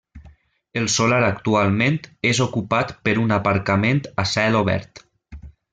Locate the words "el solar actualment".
0.79-1.99